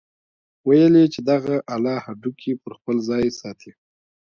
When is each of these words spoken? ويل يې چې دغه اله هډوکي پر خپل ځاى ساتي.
ويل 0.67 0.93
يې 1.01 1.05
چې 1.13 1.19
دغه 1.29 1.55
اله 1.75 1.95
هډوکي 2.05 2.51
پر 2.63 2.71
خپل 2.77 2.95
ځاى 3.07 3.27
ساتي. 3.39 3.71